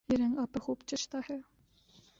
یہ 0.09 0.17
رنگ 0.17 0.39
آپ 0.39 0.53
پر 0.53 0.59
خوب 0.59 0.77
جچتا 0.87 1.19
ہے 1.29 1.37